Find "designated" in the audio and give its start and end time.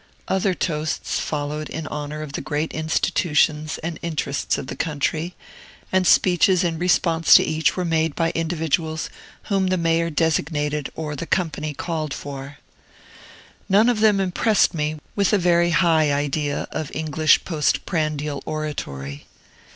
10.09-10.91